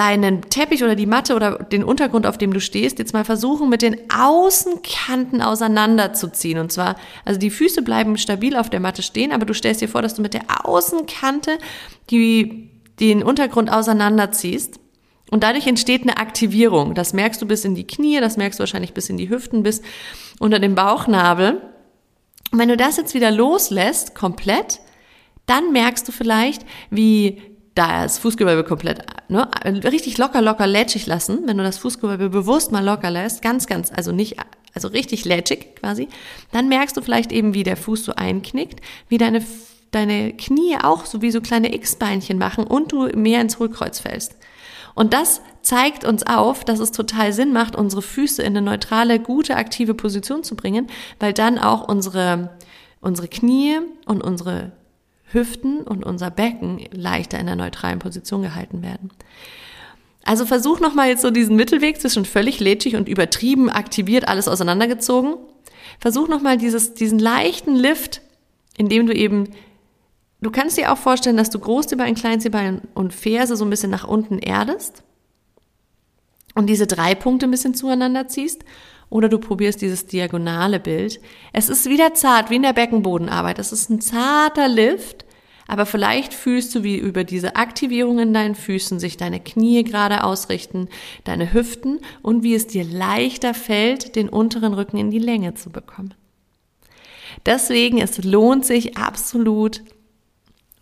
deinen 0.00 0.40
Teppich 0.48 0.82
oder 0.82 0.96
die 0.96 1.04
Matte 1.04 1.34
oder 1.34 1.58
den 1.58 1.84
Untergrund, 1.84 2.26
auf 2.26 2.38
dem 2.38 2.54
du 2.54 2.60
stehst, 2.60 2.98
jetzt 2.98 3.12
mal 3.12 3.26
versuchen, 3.26 3.68
mit 3.68 3.82
den 3.82 4.10
Außenkanten 4.10 5.42
auseinanderzuziehen. 5.42 6.58
Und 6.58 6.72
zwar, 6.72 6.96
also 7.26 7.38
die 7.38 7.50
Füße 7.50 7.82
bleiben 7.82 8.16
stabil 8.16 8.56
auf 8.56 8.70
der 8.70 8.80
Matte 8.80 9.02
stehen, 9.02 9.30
aber 9.30 9.44
du 9.44 9.52
stellst 9.52 9.82
dir 9.82 9.90
vor, 9.90 10.00
dass 10.00 10.14
du 10.14 10.22
mit 10.22 10.32
der 10.32 10.64
Außenkante 10.64 11.58
die, 12.08 12.70
den 12.98 13.22
Untergrund 13.22 13.70
auseinanderziehst. 13.70 14.80
Und 15.30 15.42
dadurch 15.42 15.66
entsteht 15.66 16.00
eine 16.00 16.16
Aktivierung. 16.16 16.94
Das 16.94 17.12
merkst 17.12 17.42
du 17.42 17.46
bis 17.46 17.66
in 17.66 17.74
die 17.74 17.86
Knie, 17.86 18.20
das 18.20 18.38
merkst 18.38 18.58
du 18.58 18.62
wahrscheinlich 18.62 18.94
bis 18.94 19.10
in 19.10 19.18
die 19.18 19.28
Hüften, 19.28 19.62
bis 19.62 19.82
unter 20.38 20.60
dem 20.60 20.76
Bauchnabel. 20.76 21.60
Und 22.50 22.58
wenn 22.58 22.70
du 22.70 22.78
das 22.78 22.96
jetzt 22.96 23.12
wieder 23.12 23.30
loslässt, 23.30 24.14
komplett, 24.14 24.80
dann 25.44 25.72
merkst 25.72 26.08
du 26.08 26.12
vielleicht, 26.12 26.64
wie 26.88 27.42
da 27.74 28.02
das 28.02 28.18
Fußgewölbe 28.18 28.64
komplett, 28.64 29.04
ne, 29.28 29.48
richtig 29.64 30.18
locker, 30.18 30.42
locker 30.42 30.66
lätschig 30.66 31.06
lassen, 31.06 31.42
wenn 31.46 31.56
du 31.56 31.62
das 31.62 31.78
Fußgewölbe 31.78 32.28
bewusst 32.28 32.72
mal 32.72 32.84
locker 32.84 33.10
lässt, 33.10 33.42
ganz, 33.42 33.66
ganz, 33.66 33.92
also 33.94 34.12
nicht, 34.12 34.36
also 34.74 34.88
richtig 34.88 35.24
lätschig 35.24 35.76
quasi, 35.76 36.08
dann 36.52 36.68
merkst 36.68 36.96
du 36.96 37.02
vielleicht 37.02 37.32
eben, 37.32 37.54
wie 37.54 37.62
der 37.62 37.76
Fuß 37.76 38.04
so 38.04 38.12
einknickt, 38.14 38.80
wie 39.08 39.18
deine, 39.18 39.44
deine 39.92 40.32
Knie 40.32 40.76
auch 40.82 41.06
so 41.06 41.22
wie 41.22 41.30
so 41.30 41.40
kleine 41.40 41.74
X-Beinchen 41.74 42.38
machen 42.38 42.64
und 42.64 42.92
du 42.92 43.08
mehr 43.16 43.40
ins 43.40 43.58
Hohlkreuz 43.58 44.00
fällst. 44.00 44.36
Und 44.94 45.14
das 45.14 45.40
zeigt 45.62 46.04
uns 46.04 46.26
auf, 46.26 46.64
dass 46.64 46.80
es 46.80 46.90
total 46.90 47.32
Sinn 47.32 47.52
macht, 47.52 47.76
unsere 47.76 48.02
Füße 48.02 48.42
in 48.42 48.56
eine 48.56 48.62
neutrale, 48.62 49.20
gute, 49.20 49.56
aktive 49.56 49.94
Position 49.94 50.42
zu 50.42 50.56
bringen, 50.56 50.88
weil 51.20 51.32
dann 51.32 51.58
auch 51.58 51.88
unsere, 51.88 52.50
unsere 53.00 53.28
Knie 53.28 53.78
und 54.06 54.22
unsere 54.22 54.72
Hüften 55.32 55.82
und 55.82 56.04
unser 56.04 56.30
Becken 56.30 56.84
leichter 56.92 57.38
in 57.38 57.46
der 57.46 57.56
neutralen 57.56 57.98
Position 57.98 58.42
gehalten 58.42 58.82
werden. 58.82 59.10
Also 60.24 60.44
versuch 60.44 60.80
nochmal 60.80 61.08
jetzt 61.08 61.22
so 61.22 61.30
diesen 61.30 61.56
Mittelweg 61.56 62.00
zwischen 62.00 62.24
völlig 62.24 62.60
lätschig 62.60 62.96
und 62.96 63.08
übertrieben 63.08 63.70
aktiviert, 63.70 64.28
alles 64.28 64.48
auseinandergezogen. 64.48 65.36
Versuch 65.98 66.28
nochmal 66.28 66.58
dieses, 66.58 66.94
diesen 66.94 67.18
leichten 67.18 67.74
Lift, 67.74 68.20
indem 68.76 69.06
du 69.06 69.14
eben, 69.14 69.48
du 70.40 70.50
kannst 70.50 70.76
dir 70.76 70.92
auch 70.92 70.98
vorstellen, 70.98 71.36
dass 71.36 71.50
du 71.50 71.58
Großziebein, 71.58 72.14
Kleinziebein 72.14 72.82
und 72.94 73.14
Ferse 73.14 73.56
so 73.56 73.64
ein 73.64 73.70
bisschen 73.70 73.90
nach 73.90 74.06
unten 74.06 74.38
erdest 74.38 75.02
und 76.54 76.66
diese 76.66 76.86
drei 76.86 77.14
Punkte 77.14 77.46
ein 77.46 77.50
bisschen 77.50 77.74
zueinander 77.74 78.28
ziehst 78.28 78.64
oder 79.10 79.28
du 79.28 79.38
probierst 79.38 79.82
dieses 79.82 80.06
diagonale 80.06 80.80
Bild. 80.80 81.20
Es 81.52 81.68
ist 81.68 81.90
wieder 81.90 82.14
zart, 82.14 82.48
wie 82.48 82.56
in 82.56 82.62
der 82.62 82.72
Beckenbodenarbeit. 82.72 83.58
Es 83.58 83.72
ist 83.72 83.90
ein 83.90 84.00
zarter 84.00 84.68
Lift, 84.68 85.26
aber 85.66 85.86
vielleicht 85.86 86.32
fühlst 86.32 86.74
du, 86.74 86.82
wie 86.82 86.96
über 86.96 87.24
diese 87.24 87.56
Aktivierung 87.56 88.18
in 88.18 88.32
deinen 88.32 88.54
Füßen 88.54 88.98
sich 88.98 89.16
deine 89.16 89.40
Knie 89.40 89.84
gerade 89.84 90.24
ausrichten, 90.24 90.88
deine 91.24 91.52
Hüften 91.52 92.00
und 92.22 92.42
wie 92.42 92.54
es 92.54 92.66
dir 92.66 92.84
leichter 92.84 93.54
fällt, 93.54 94.16
den 94.16 94.28
unteren 94.28 94.74
Rücken 94.74 94.96
in 94.96 95.10
die 95.10 95.18
Länge 95.18 95.54
zu 95.54 95.70
bekommen. 95.70 96.14
Deswegen, 97.46 97.98
es 97.98 98.22
lohnt 98.24 98.66
sich 98.66 98.96
absolut, 98.96 99.82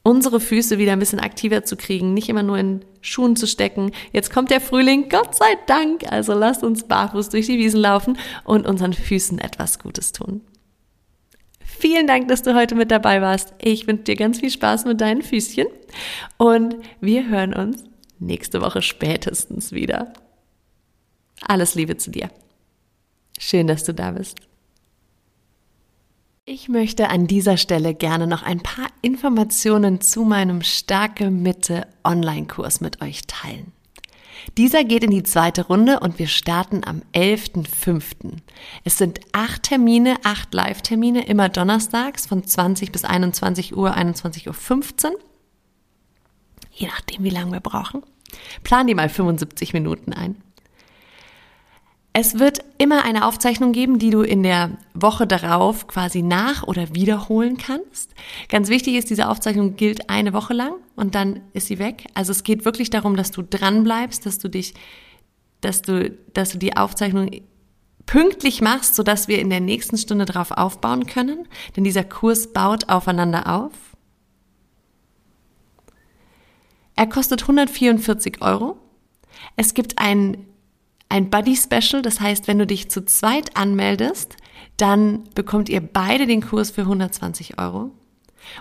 unsere 0.09 0.41
Füße 0.41 0.79
wieder 0.79 0.93
ein 0.93 0.99
bisschen 1.01 1.21
aktiver 1.21 1.65
zu 1.65 1.77
kriegen, 1.77 2.15
nicht 2.15 2.31
immer 2.31 2.43
nur 2.43 2.57
in 2.57 2.81
Schuhen 3.03 3.37
zu 3.37 3.47
stecken. 3.47 3.93
Jetzt 4.11 4.33
kommt 4.33 4.51
der 4.51 4.63
Frühling, 4.63 5.11
Gott 5.11 5.35
sei 5.35 5.59
Dank. 5.67 6.11
Also 6.11 6.33
lasst 6.33 6.65
uns 6.65 6.85
barfuß 6.85 7.29
durch 7.29 7.45
die 7.45 7.59
Wiesen 7.59 7.79
laufen 7.79 8.17
und 8.45 8.67
unseren 8.67 8.95
Füßen 8.95 9.39
etwas 9.39 9.79
Gutes 9.79 10.13
tun. 10.13 10.41
Vielen 11.61 12.07
Dank, 12.07 12.29
dass 12.29 12.43
du 12.43 12.55
heute 12.55 12.75
mit 12.75 12.91
dabei 12.91 13.21
warst. 13.21 13.53
Ich 13.61 13.87
wünsche 13.87 14.05
dir 14.05 14.17
ganz 14.17 14.41
viel 14.41 14.51
Spaß 14.51 14.87
mit 14.87 14.99
deinen 15.03 15.21
Füßchen 15.21 15.67
und 16.39 16.77
wir 17.03 17.29
hören 17.29 17.53
uns 17.53 17.85
nächste 18.19 18.63
Woche 18.63 18.81
spätestens 18.81 19.73
wieder. 19.73 20.15
Alles 21.43 21.75
Liebe 21.75 21.99
zu 21.99 22.11
dir. 22.11 22.31
Schön, 23.39 23.67
dass 23.67 23.85
du 23.85 23.93
da 23.93 24.13
bist. 24.13 24.48
Ich 26.51 26.71
möchte 26.71 27.11
an 27.11 27.27
dieser 27.27 27.59
Stelle 27.59 27.93
gerne 27.93 28.27
noch 28.27 28.43
ein 28.43 28.61
paar 28.61 28.87
Informationen 29.03 30.01
zu 30.01 30.25
meinem 30.25 30.63
Starke 30.63 31.31
Mitte 31.31 31.87
Online-Kurs 32.05 32.81
mit 32.81 33.03
euch 33.03 33.27
teilen. 33.27 33.73
Dieser 34.57 34.83
geht 34.83 35.05
in 35.05 35.11
die 35.11 35.25
zweite 35.25 35.67
Runde 35.67 36.01
und 36.01 36.19
wir 36.19 36.27
starten 36.27 36.85
am 36.87 37.03
11.05. 37.13 38.39
Es 38.83 38.97
sind 38.97 39.21
acht 39.33 39.65
Termine, 39.65 40.17
acht 40.25 40.55
Live-Termine, 40.55 41.27
immer 41.27 41.51
donnerstags 41.51 42.25
von 42.25 42.43
20 42.43 42.93
bis 42.93 43.05
21 43.05 43.77
Uhr, 43.77 43.95
21.15 43.95 45.05
Uhr. 45.05 45.19
Je 46.73 46.87
nachdem, 46.87 47.25
wie 47.25 47.31
lange 47.31 47.53
wir 47.53 47.61
brauchen. 47.61 48.03
Plan 48.65 48.87
die 48.87 48.95
mal 48.95 49.11
75 49.11 49.75
Minuten 49.75 50.15
ein. 50.15 50.43
Es 52.21 52.41
wird 52.41 52.65
immer 52.79 53.05
eine 53.05 53.25
Aufzeichnung 53.25 53.71
geben, 53.71 54.01
die 54.01 54.11
du 54.11 54.23
in 54.23 54.43
der 54.43 54.73
Woche 54.93 55.25
darauf 55.25 55.87
quasi 55.87 56.21
nach- 56.21 56.65
oder 56.65 56.93
wiederholen 56.93 57.59
kannst. 57.59 58.13
Ganz 58.49 58.69
wichtig 58.71 58.97
ist, 58.97 59.09
diese 59.09 59.29
Aufzeichnung 59.29 59.77
gilt 59.77 60.11
eine 60.11 60.33
Woche 60.33 60.53
lang 60.53 60.73
und 60.97 61.15
dann 61.15 61.43
ist 61.53 61.69
sie 61.69 61.79
weg. 61.79 62.07
Also 62.15 62.33
es 62.33 62.43
geht 62.43 62.65
wirklich 62.65 62.91
darum, 62.91 63.15
dass 63.15 63.31
du 63.31 63.43
dran 63.43 63.85
bleibst, 63.85 64.27
dass 64.27 64.41
du 64.41 64.49
dich, 64.49 64.75
dass 65.61 65.81
du, 65.81 66.11
dass 66.35 66.51
du 66.51 66.59
die 66.59 66.77
Aufzeichnung 66.77 67.31
pünktlich 68.05 68.63
machst, 68.63 68.97
sodass 68.97 69.29
wir 69.29 69.39
in 69.39 69.49
der 69.49 69.61
nächsten 69.61 69.97
Stunde 69.97 70.25
darauf 70.25 70.51
aufbauen 70.51 71.07
können. 71.07 71.47
Denn 71.77 71.85
dieser 71.85 72.03
Kurs 72.03 72.53
baut 72.53 72.89
aufeinander 72.89 73.47
auf. 73.47 73.71
Er 76.97 77.07
kostet 77.07 77.43
144 77.43 78.43
Euro. 78.43 78.77
Es 79.55 79.73
gibt 79.73 80.01
ein 80.01 80.48
ein 81.09 81.31
Buddy 81.31 81.57
Special. 81.57 82.03
Das 82.03 82.21
heißt, 82.21 82.49
wenn 82.49 82.59
du 82.59 82.67
dich 82.67 82.91
zu 82.91 83.05
zweit 83.05 83.57
anmeldest, 83.57 84.37
dann 84.77 85.25
bekommt 85.35 85.69
ihr 85.69 85.81
beide 85.81 86.27
den 86.27 86.43
Kurs 86.43 86.71
für 86.71 86.83
120 86.83 87.59
Euro. 87.59 87.91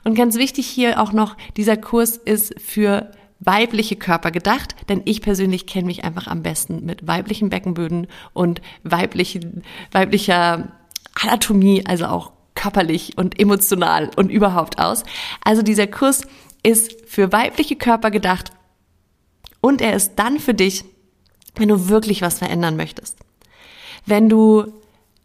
Und 0.04 0.16
ganz 0.16 0.36
wichtig 0.36 0.68
hier 0.68 1.02
auch 1.02 1.14
noch, 1.14 1.38
dieser 1.56 1.78
Kurs 1.78 2.18
ist 2.18 2.60
für 2.60 3.12
weibliche 3.40 3.96
Körper 3.96 4.32
gedacht, 4.32 4.76
denn 4.90 5.04
ich 5.06 5.22
persönlich 5.22 5.68
kenne 5.68 5.86
mich 5.86 6.04
einfach 6.04 6.28
am 6.28 6.42
besten 6.42 6.84
mit 6.86 7.08
weiblichen 7.08 7.50
Beckenböden 7.50 8.08
und 8.34 8.62
weiblichen, 8.84 9.64
weiblicher 9.92 10.70
Anatomie, 11.22 11.86
also 11.86 12.06
auch 12.06 12.32
körperlich 12.56 13.18
und 13.18 13.40
emotional 13.40 14.10
und 14.16 14.32
überhaupt 14.32 14.80
aus. 14.80 15.04
Also 15.44 15.62
dieser 15.62 15.88
Kurs 15.88 16.24
ist 16.64 17.08
für 17.08 17.32
weibliche 17.32 17.76
Körper 17.76 18.10
gedacht 18.10 18.52
und 19.62 19.82
er 19.82 19.96
ist 19.96 20.16
dann 20.16 20.40
für 20.40 20.56
dich, 20.56 20.84
wenn 21.58 21.70
du 21.70 21.90
wirklich 21.90 22.22
was 22.22 22.40
verändern 22.40 22.78
möchtest. 22.78 23.18
Wenn 24.06 24.30
du 24.30 24.72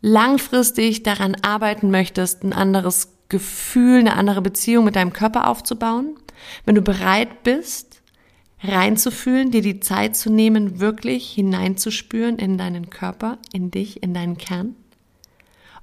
langfristig 0.01 1.03
daran 1.03 1.37
arbeiten 1.43 1.91
möchtest, 1.91 2.43
ein 2.43 2.53
anderes 2.53 3.09
Gefühl, 3.29 4.01
eine 4.01 4.15
andere 4.15 4.43
Beziehung 4.43 4.85
mit 4.85 4.97
deinem 4.97 5.13
Körper 5.13 5.49
aufzubauen, 5.49 6.17
wenn 6.65 6.75
du 6.75 6.83
bereit 6.83 7.45
bist, 7.45 8.03
reinzufühlen, 8.63 9.51
dir 9.51 9.63
die 9.63 9.81
Zeit 9.81 10.17
zu 10.17 10.31
nehmen, 10.31 10.81
wirklich 10.81 11.31
hineinzuspüren 11.31 12.39
in 12.39 12.59
deinen 12.59 12.91
Körper, 12.91 13.39
in 13.53 13.71
dich, 13.71 14.03
in 14.03 14.15
deinen 14.15 14.39
Kern. 14.39 14.77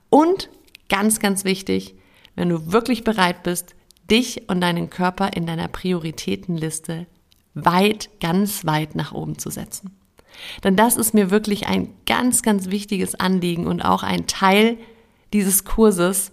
Und 0.09 0.49
ganz, 0.89 1.19
ganz 1.19 1.43
wichtig, 1.43 1.95
wenn 2.35 2.49
du 2.49 2.71
wirklich 2.71 3.03
bereit 3.03 3.43
bist, 3.43 3.75
dich 4.09 4.49
und 4.49 4.61
deinen 4.61 4.89
Körper 4.89 5.33
in 5.33 5.45
deiner 5.45 5.67
Prioritätenliste 5.67 7.05
weit, 7.53 8.09
ganz 8.19 8.65
weit 8.65 8.95
nach 8.95 9.11
oben 9.11 9.37
zu 9.37 9.49
setzen. 9.49 9.98
Denn 10.63 10.75
das 10.75 10.95
ist 10.95 11.13
mir 11.13 11.31
wirklich 11.31 11.67
ein 11.67 11.93
ganz, 12.05 12.41
ganz 12.41 12.69
wichtiges 12.69 13.15
Anliegen 13.15 13.67
und 13.67 13.81
auch 13.81 14.03
ein 14.03 14.27
Teil 14.27 14.77
dieses 15.33 15.65
Kurses. 15.65 16.31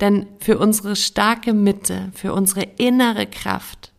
Denn 0.00 0.26
für 0.38 0.58
unsere 0.58 0.96
starke 0.96 1.52
Mitte, 1.52 2.10
für 2.14 2.32
unsere 2.32 2.62
innere 2.76 3.26
Kraft 3.26 3.92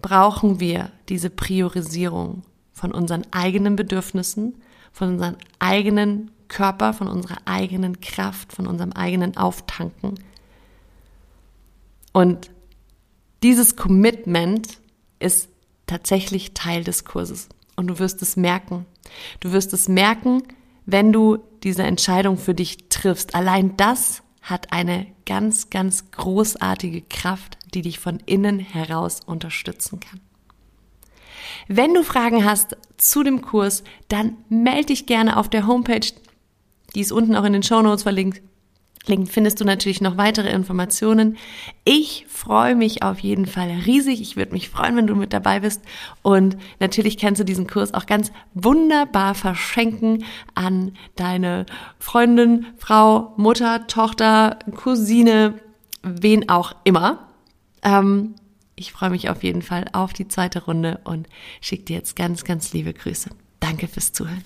brauchen 0.00 0.60
wir 0.60 0.90
diese 1.08 1.30
Priorisierung 1.30 2.42
von 2.72 2.92
unseren 2.92 3.24
eigenen 3.32 3.76
Bedürfnissen, 3.76 4.62
von 4.92 5.14
unserem 5.14 5.36
eigenen 5.58 6.30
Körper, 6.48 6.94
von 6.94 7.08
unserer 7.08 7.38
eigenen 7.44 8.00
Kraft, 8.00 8.52
von 8.52 8.66
unserem 8.66 8.92
eigenen 8.92 9.36
Auftanken. 9.36 10.14
Und 12.12 12.50
dieses 13.42 13.76
Commitment 13.76 14.78
ist 15.18 15.48
tatsächlich 15.86 16.54
Teil 16.54 16.84
des 16.84 17.04
Kurses 17.04 17.48
und 17.78 17.86
du 17.86 17.98
wirst 18.00 18.20
es 18.22 18.36
merken. 18.36 18.86
Du 19.40 19.52
wirst 19.52 19.72
es 19.72 19.88
merken, 19.88 20.42
wenn 20.84 21.12
du 21.12 21.38
diese 21.62 21.84
Entscheidung 21.84 22.36
für 22.36 22.54
dich 22.54 22.88
triffst. 22.88 23.34
Allein 23.34 23.76
das 23.76 24.22
hat 24.42 24.72
eine 24.72 25.06
ganz, 25.26 25.70
ganz 25.70 26.10
großartige 26.10 27.02
Kraft, 27.02 27.56
die 27.74 27.82
dich 27.82 28.00
von 28.00 28.18
innen 28.26 28.58
heraus 28.58 29.20
unterstützen 29.24 30.00
kann. 30.00 30.20
Wenn 31.68 31.94
du 31.94 32.02
Fragen 32.02 32.44
hast 32.44 32.76
zu 32.96 33.22
dem 33.22 33.42
Kurs, 33.42 33.84
dann 34.08 34.38
melde 34.48 34.86
dich 34.86 35.06
gerne 35.06 35.36
auf 35.36 35.48
der 35.48 35.66
Homepage. 35.66 36.12
Die 36.94 37.00
ist 37.00 37.12
unten 37.12 37.36
auch 37.36 37.44
in 37.44 37.52
den 37.52 37.62
Show 37.62 37.80
Notes 37.80 38.02
verlinkt. 38.02 38.42
Link 39.08 39.30
findest 39.30 39.60
du 39.60 39.64
natürlich 39.64 40.00
noch 40.00 40.16
weitere 40.16 40.50
Informationen. 40.50 41.36
Ich 41.84 42.26
freue 42.28 42.74
mich 42.74 43.02
auf 43.02 43.18
jeden 43.20 43.46
Fall 43.46 43.70
riesig. 43.86 44.20
Ich 44.20 44.36
würde 44.36 44.52
mich 44.52 44.68
freuen, 44.68 44.96
wenn 44.96 45.06
du 45.06 45.14
mit 45.14 45.32
dabei 45.32 45.60
bist. 45.60 45.82
Und 46.22 46.56
natürlich 46.80 47.18
kannst 47.18 47.40
du 47.40 47.44
diesen 47.44 47.66
Kurs 47.66 47.94
auch 47.94 48.06
ganz 48.06 48.30
wunderbar 48.54 49.34
verschenken 49.34 50.24
an 50.54 50.92
deine 51.16 51.66
Freundin, 51.98 52.66
Frau, 52.76 53.32
Mutter, 53.36 53.86
Tochter, 53.86 54.58
Cousine, 54.76 55.54
wen 56.02 56.48
auch 56.48 56.74
immer. 56.84 57.28
Ähm, 57.82 58.34
ich 58.76 58.92
freue 58.92 59.10
mich 59.10 59.28
auf 59.28 59.42
jeden 59.42 59.62
Fall 59.62 59.86
auf 59.92 60.12
die 60.12 60.28
zweite 60.28 60.64
Runde 60.64 61.00
und 61.04 61.26
schicke 61.60 61.84
dir 61.84 61.96
jetzt 61.96 62.14
ganz, 62.14 62.44
ganz 62.44 62.72
liebe 62.72 62.92
Grüße. 62.92 63.30
Danke 63.60 63.88
fürs 63.88 64.12
Zuhören. 64.12 64.44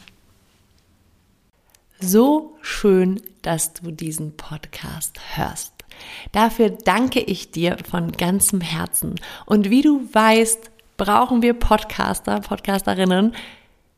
So 2.05 2.57
schön, 2.63 3.23
dass 3.43 3.75
du 3.75 3.93
diesen 3.93 4.37
Podcast 4.37 5.21
hörst. 5.37 5.73
Dafür 6.33 6.71
danke 6.71 7.21
ich 7.21 7.53
dir 7.53 7.77
von 7.89 8.11
ganzem 8.11 8.61
Herzen. 8.61 9.21
Und 9.47 9.71
wie 9.71 9.83
du 9.83 10.09
weißt, 10.13 10.73
brauchen 10.97 11.43
wir 11.43 11.55
Podcaster, 11.55 12.41
Podcasterinnen, 12.41 13.37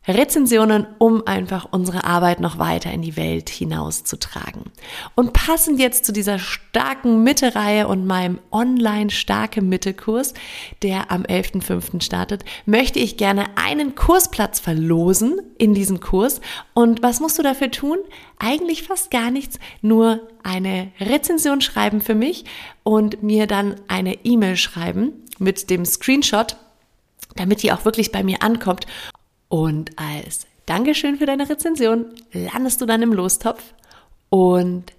Rezensionen, 0.07 0.87
um 0.99 1.27
einfach 1.27 1.69
unsere 1.71 2.05
Arbeit 2.05 2.41
noch 2.41 2.59
weiter 2.59 2.93
in 2.93 3.01
die 3.01 3.17
Welt 3.17 3.49
hinauszutragen. 3.49 4.65
Und 5.15 5.33
passend 5.33 5.81
jetzt 5.81 6.05
zu 6.05 6.13
dieser 6.13 6.39
starken 6.39 7.23
Mitte-Reihe 7.23 7.89
und 7.89 8.07
meinem 8.07 8.39
online 8.53 9.11
starke 9.11 9.63
Mitte-Kurs, 9.63 10.35
der 10.83 11.11
am 11.11 11.23
11.05. 11.23 12.03
startet, 12.03 12.45
möchte 12.67 12.99
ich 12.99 13.17
gerne 13.17 13.47
einen 13.57 13.95
Kursplatz 13.95 14.61
verlosen 14.61 15.41
in 15.57 15.73
diesem 15.73 16.01
Kurs. 16.01 16.43
Und 16.75 17.03
was 17.03 17.21
musst 17.21 17.39
du 17.39 17.43
dafür 17.43 17.71
tun? 17.71 17.99
Eigentlich 18.39 18.83
fast 18.83 19.11
gar 19.11 19.31
nichts, 19.31 19.59
nur 19.81 20.29
eine 20.43 20.93
Rezension 21.01 21.63
schreiben 21.63 22.03
für 22.03 22.15
mich 22.15 22.45
und 22.83 23.23
mir 23.23 23.47
dann 23.47 23.77
eine 23.89 24.25
E-Mail 24.25 24.57
schreiben 24.57 25.25
mit 25.39 25.71
dem 25.71 25.87
Screenshot 25.87 26.57
damit 27.37 27.63
die 27.63 27.73
auch 27.73 27.85
wirklich 27.85 28.13
bei 28.13 28.23
mir 28.23 28.43
ankommt. 28.43 28.87
Und 29.49 29.91
als 29.99 30.47
Dankeschön 30.67 31.19
für 31.19 31.27
deine 31.27 31.49
Rezension 31.49 32.07
landest 32.33 32.81
du 32.81 32.87
dann 32.87 33.03
im 33.03 33.13
Lostopf 33.13 33.63
und 34.31 34.93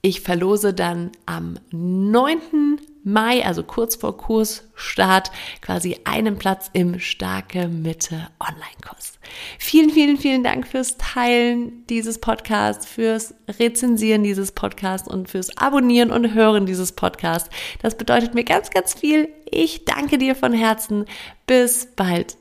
ich 0.00 0.20
verlose 0.20 0.74
dann 0.74 1.10
am 1.26 1.58
9. 1.70 2.78
Mai, 3.04 3.44
also 3.44 3.62
kurz 3.62 3.96
vor 3.96 4.16
Kursstart, 4.16 5.30
quasi 5.60 5.98
einen 6.04 6.38
Platz 6.38 6.70
im 6.72 7.00
Starke 7.00 7.68
Mitte 7.68 8.28
Online-Kurs. 8.38 9.18
Vielen, 9.58 9.90
vielen, 9.90 10.18
vielen 10.18 10.44
Dank 10.44 10.68
fürs 10.68 10.98
Teilen 10.98 11.86
dieses 11.88 12.20
Podcasts, 12.20 12.86
fürs 12.86 13.34
Rezensieren 13.48 14.22
dieses 14.22 14.52
Podcasts 14.52 15.08
und 15.08 15.28
fürs 15.28 15.56
Abonnieren 15.56 16.10
und 16.10 16.34
Hören 16.34 16.66
dieses 16.66 16.92
Podcasts. 16.92 17.50
Das 17.82 17.96
bedeutet 17.96 18.34
mir 18.34 18.44
ganz, 18.44 18.70
ganz 18.70 18.94
viel. 18.94 19.28
Ich 19.50 19.84
danke 19.84 20.18
dir 20.18 20.36
von 20.36 20.52
Herzen. 20.52 21.06
Bis 21.46 21.88
bald. 21.96 22.36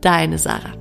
Deine 0.00 0.38
Sarah. 0.38 0.72